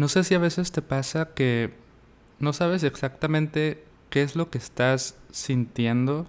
No 0.00 0.08
sé 0.08 0.24
si 0.24 0.34
a 0.34 0.38
veces 0.38 0.72
te 0.72 0.80
pasa 0.80 1.34
que 1.34 1.74
no 2.38 2.54
sabes 2.54 2.84
exactamente 2.84 3.84
qué 4.08 4.22
es 4.22 4.34
lo 4.34 4.48
que 4.48 4.56
estás 4.56 5.14
sintiendo, 5.30 6.26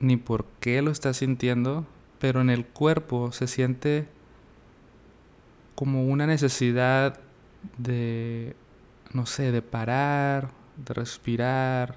ni 0.00 0.16
por 0.16 0.46
qué 0.58 0.80
lo 0.80 0.90
estás 0.92 1.18
sintiendo, 1.18 1.86
pero 2.18 2.40
en 2.40 2.48
el 2.48 2.64
cuerpo 2.64 3.32
se 3.32 3.46
siente 3.46 4.08
como 5.74 6.06
una 6.06 6.26
necesidad 6.26 7.20
de, 7.76 8.56
no 9.12 9.26
sé, 9.26 9.52
de 9.52 9.60
parar, 9.60 10.52
de 10.86 10.94
respirar, 10.94 11.96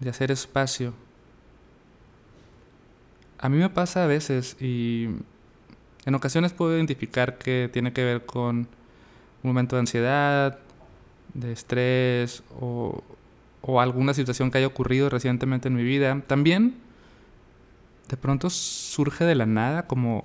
de 0.00 0.08
hacer 0.08 0.30
espacio. 0.30 0.94
A 3.36 3.50
mí 3.50 3.58
me 3.58 3.68
pasa 3.68 4.04
a 4.04 4.06
veces 4.06 4.56
y 4.58 5.10
en 6.06 6.14
ocasiones 6.14 6.54
puedo 6.54 6.74
identificar 6.74 7.36
que 7.36 7.68
tiene 7.70 7.92
que 7.92 8.04
ver 8.04 8.24
con 8.24 8.68
un 9.42 9.50
momento 9.50 9.76
de 9.76 9.80
ansiedad, 9.80 10.58
de 11.34 11.52
estrés 11.52 12.42
o, 12.60 13.02
o 13.62 13.80
alguna 13.80 14.14
situación 14.14 14.50
que 14.50 14.58
haya 14.58 14.66
ocurrido 14.66 15.08
recientemente 15.08 15.68
en 15.68 15.74
mi 15.74 15.82
vida. 15.82 16.20
También 16.26 16.74
de 18.08 18.16
pronto 18.16 18.50
surge 18.50 19.24
de 19.24 19.34
la 19.34 19.46
nada 19.46 19.86
como, 19.86 20.24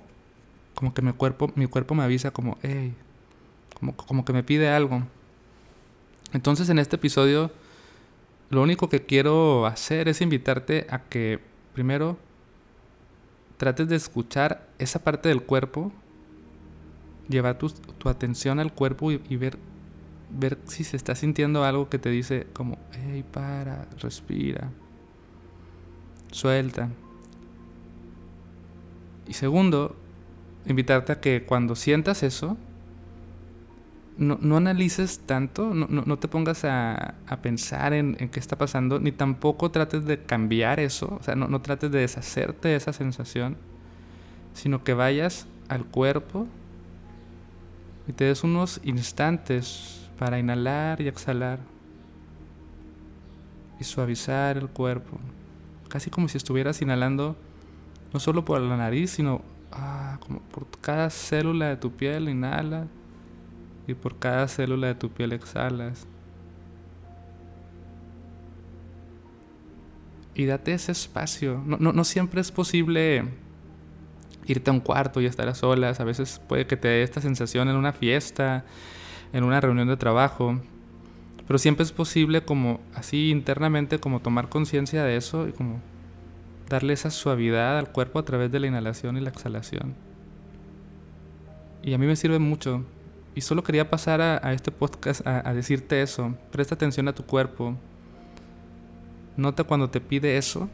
como 0.74 0.92
que 0.92 1.02
mi 1.02 1.12
cuerpo, 1.12 1.50
mi 1.54 1.66
cuerpo 1.66 1.94
me 1.94 2.04
avisa 2.04 2.30
como, 2.30 2.58
hey, 2.62 2.94
como, 3.78 3.96
como 3.96 4.24
que 4.24 4.32
me 4.32 4.42
pide 4.42 4.68
algo. 4.68 5.02
Entonces 6.32 6.68
en 6.68 6.78
este 6.78 6.96
episodio 6.96 7.50
lo 8.50 8.62
único 8.62 8.88
que 8.88 9.04
quiero 9.04 9.66
hacer 9.66 10.08
es 10.08 10.20
invitarte 10.20 10.86
a 10.90 11.00
que 11.00 11.38
primero 11.74 12.18
trates 13.56 13.88
de 13.88 13.96
escuchar 13.96 14.66
esa 14.78 15.02
parte 15.02 15.28
del 15.28 15.42
cuerpo, 15.42 15.92
llevar 17.28 17.58
tu, 17.58 17.68
tu 17.70 18.08
atención 18.08 18.58
al 18.58 18.72
cuerpo 18.72 19.12
y, 19.12 19.36
ver, 19.36 19.58
ver 20.30 20.58
si 20.64 20.84
se 20.84 20.96
está 20.96 21.14
sintiendo 21.14 21.64
algo 21.64 21.88
que 21.88 21.98
te 21.98 22.10
dice 22.10 22.46
como, 22.52 22.78
hey, 22.92 23.24
para, 23.30 23.86
respira, 23.98 24.70
suelta. 26.30 26.88
Y 29.26 29.34
segundo, 29.34 29.96
invitarte 30.66 31.12
a 31.12 31.20
que 31.20 31.44
cuando 31.44 31.76
sientas 31.76 32.22
eso, 32.22 32.56
no, 34.16 34.38
no 34.40 34.56
analices 34.56 35.20
tanto, 35.20 35.74
no, 35.74 35.86
no, 35.88 36.02
no 36.04 36.18
te 36.18 36.26
pongas 36.26 36.64
a, 36.64 37.14
a 37.26 37.36
pensar 37.40 37.92
en, 37.92 38.16
en, 38.18 38.30
qué 38.30 38.40
está 38.40 38.58
pasando, 38.58 38.98
ni 38.98 39.12
tampoco 39.12 39.70
trates 39.70 40.06
de 40.06 40.24
cambiar 40.24 40.80
eso, 40.80 41.18
o 41.20 41.22
sea, 41.22 41.36
no, 41.36 41.46
no 41.46 41.60
trates 41.60 41.92
de 41.92 42.00
deshacerte 42.00 42.68
de 42.68 42.76
esa 42.76 42.92
sensación, 42.92 43.56
sino 44.54 44.82
que 44.82 44.94
vayas 44.94 45.46
al 45.68 45.84
cuerpo 45.84 46.48
y 48.08 48.12
te 48.12 48.24
des 48.24 48.42
unos 48.42 48.80
instantes 48.84 50.08
para 50.18 50.38
inhalar 50.38 51.00
y 51.00 51.08
exhalar 51.08 51.60
y 53.78 53.84
suavizar 53.84 54.56
el 54.56 54.68
cuerpo, 54.68 55.20
casi 55.88 56.10
como 56.10 56.26
si 56.26 56.38
estuvieras 56.38 56.80
inhalando 56.82 57.36
no 58.12 58.18
solo 58.18 58.44
por 58.44 58.60
la 58.60 58.76
nariz, 58.76 59.10
sino 59.10 59.42
ah, 59.70 60.18
como 60.20 60.40
por 60.40 60.66
cada 60.80 61.10
célula 61.10 61.68
de 61.68 61.76
tu 61.76 61.92
piel 61.92 62.28
inhala 62.28 62.86
y 63.86 63.94
por 63.94 64.18
cada 64.18 64.48
célula 64.48 64.88
de 64.88 64.94
tu 64.94 65.10
piel 65.10 65.32
exhalas. 65.32 66.06
Y 70.34 70.46
date 70.46 70.72
ese 70.72 70.92
espacio. 70.92 71.62
No, 71.66 71.76
no, 71.78 71.92
no 71.92 72.04
siempre 72.04 72.40
es 72.40 72.52
posible 72.52 73.24
irte 74.48 74.70
a 74.70 74.72
un 74.72 74.80
cuarto 74.80 75.20
y 75.20 75.26
estar 75.26 75.48
a 75.48 75.54
solas. 75.54 76.00
A 76.00 76.04
veces 76.04 76.40
puede 76.48 76.66
que 76.66 76.76
te 76.76 76.88
dé 76.88 77.02
esta 77.02 77.20
sensación 77.20 77.68
en 77.68 77.76
una 77.76 77.92
fiesta, 77.92 78.64
en 79.32 79.44
una 79.44 79.60
reunión 79.60 79.88
de 79.88 79.96
trabajo. 79.96 80.58
Pero 81.46 81.58
siempre 81.58 81.84
es 81.84 81.92
posible 81.92 82.42
como 82.42 82.80
así 82.94 83.30
internamente 83.30 83.98
como 83.98 84.20
tomar 84.20 84.48
conciencia 84.48 85.04
de 85.04 85.16
eso 85.16 85.48
y 85.48 85.52
como 85.52 85.80
darle 86.68 86.92
esa 86.92 87.10
suavidad 87.10 87.78
al 87.78 87.90
cuerpo 87.90 88.18
a 88.18 88.24
través 88.24 88.52
de 88.52 88.60
la 88.60 88.66
inhalación 88.66 89.16
y 89.16 89.20
la 89.20 89.30
exhalación. 89.30 89.94
Y 91.82 91.94
a 91.94 91.98
mí 91.98 92.06
me 92.06 92.16
sirve 92.16 92.38
mucho. 92.38 92.84
Y 93.34 93.40
solo 93.40 93.62
quería 93.62 93.88
pasar 93.88 94.20
a, 94.20 94.52
este 94.52 94.72
podcast 94.72 95.26
a, 95.26 95.54
decirte 95.54 96.02
eso. 96.02 96.34
Presta 96.50 96.74
atención 96.74 97.08
a 97.08 97.14
tu 97.14 97.24
cuerpo. 97.24 97.76
Nota 99.36 99.64
cuando 99.64 99.88
te 99.88 100.00
pide 100.00 100.36
eso. 100.36 100.68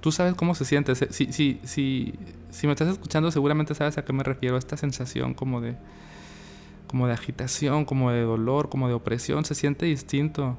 Tú 0.00 0.12
sabes 0.12 0.34
cómo 0.34 0.54
se 0.54 0.66
siente. 0.66 0.94
Si, 0.94 1.32
si, 1.32 1.60
si, 1.64 2.14
si 2.54 2.66
me 2.66 2.72
estás 2.72 2.88
escuchando, 2.88 3.30
seguramente 3.30 3.74
sabes 3.74 3.98
a 3.98 4.04
qué 4.04 4.12
me 4.12 4.22
refiero. 4.22 4.56
Esta 4.56 4.76
sensación 4.76 5.34
como 5.34 5.60
de, 5.60 5.76
como 6.86 7.06
de 7.06 7.12
agitación, 7.12 7.84
como 7.84 8.10
de 8.10 8.22
dolor, 8.22 8.68
como 8.68 8.88
de 8.88 8.94
opresión. 8.94 9.44
Se 9.44 9.54
siente 9.54 9.86
distinto 9.86 10.56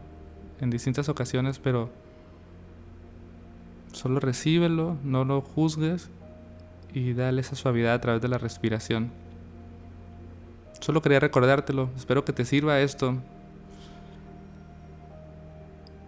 en 0.60 0.70
distintas 0.70 1.10
ocasiones, 1.10 1.60
pero 1.60 1.90
Solo 3.96 4.20
recíbelo, 4.20 4.98
no 5.06 5.24
lo 5.24 5.40
juzgues 5.40 6.10
y 6.94 7.14
dale 7.14 7.40
esa 7.40 7.56
suavidad 7.56 7.94
a 7.94 8.02
través 8.02 8.22
de 8.22 8.28
la 8.28 8.38
respiración. 8.38 9.10
Solo 10.82 11.02
quería 11.02 11.22
recordártelo. 11.22 11.90
Espero 11.96 12.26
que 12.26 12.34
te 12.34 12.44
sirva 12.44 12.82
esto. 12.82 13.16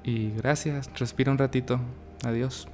Y 0.03 0.31
gracias. 0.31 0.89
Respira 0.99 1.31
un 1.31 1.37
ratito. 1.37 1.79
Adiós. 2.25 2.67